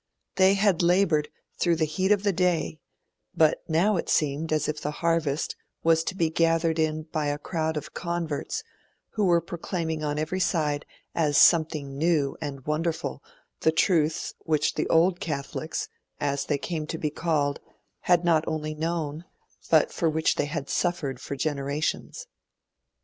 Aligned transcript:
They 0.37 0.55
had 0.55 0.81
laboured 0.81 1.29
through 1.59 1.75
the 1.75 1.85
heat 1.85 2.11
of 2.11 2.23
the 2.23 2.33
day, 2.33 2.79
but 3.37 3.61
now 3.67 3.97
it 3.97 4.09
seemed 4.09 4.51
as 4.51 4.67
if 4.67 4.81
the 4.81 4.89
harvest 4.89 5.55
was 5.83 6.03
to 6.05 6.15
be 6.15 6.31
gathered 6.31 6.79
in 6.79 7.03
by 7.11 7.27
a 7.27 7.37
crowd 7.37 7.77
of 7.77 7.93
converts 7.93 8.63
who 9.09 9.25
were 9.25 9.41
proclaiming 9.41 10.03
on 10.03 10.17
every 10.17 10.39
side 10.39 10.87
as 11.13 11.37
something 11.37 11.99
new 11.99 12.35
and 12.41 12.65
wonderful 12.65 13.23
the 13.59 13.71
truths 13.71 14.33
which 14.39 14.73
the 14.73 14.87
Old 14.89 15.19
Catholics, 15.19 15.87
as 16.19 16.45
they 16.45 16.57
came 16.57 16.87
to 16.87 16.97
be 16.97 17.11
called, 17.11 17.59
had 17.99 18.25
not 18.25 18.43
only 18.47 18.73
known, 18.73 19.25
but 19.69 19.91
for 19.93 20.09
which 20.09 20.33
they 20.33 20.45
had 20.47 20.67
suffered 20.67 21.21
for 21.21 21.35
generations. 21.35 22.25